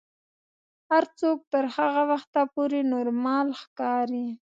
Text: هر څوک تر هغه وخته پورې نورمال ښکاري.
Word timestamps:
هر 0.91 1.03
څوک 1.19 1.37
تر 1.53 1.63
هغه 1.75 2.03
وخته 2.11 2.41
پورې 2.53 2.79
نورمال 2.93 3.47
ښکاري. 3.61 4.27